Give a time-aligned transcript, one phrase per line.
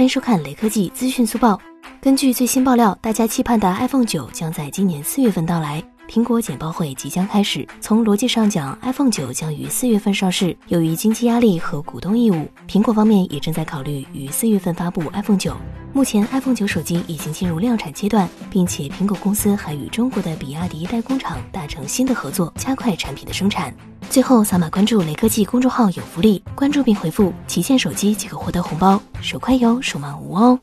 [0.00, 1.60] 欢迎收看雷科技资讯速报。
[2.00, 5.84] 根据最新爆料，大家期盼的 iPhone 九将在今年四月份到来。
[6.08, 7.68] 苹果简报会即将开始。
[7.82, 10.56] 从逻辑上讲，iPhone 九将于四月份上市。
[10.68, 15.54] 由于经济压力和股东义务，苹果方面也正在考虑于四月份发布 iPhone 九。
[15.92, 23.70] 目前，iPhone 九手机已经进入量产阶段，并且苹果公司还与中国的比亚迪代工厂达成新的合作，加快产品的生产。
[24.10, 30.60] 最后，扫码关注雷科技公众号有福利，关注并回复“旗舰手机”即可获得红包，手快有，手慢无哦。